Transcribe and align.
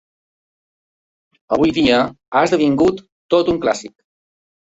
Avui 1.57 1.73
dia 1.79 1.99
ha 2.01 2.43
esdevingut 2.49 3.05
tot 3.37 3.53
un 3.55 3.61
clàssic. 3.69 3.97